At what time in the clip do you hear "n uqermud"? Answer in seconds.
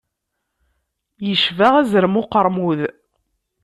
2.17-2.79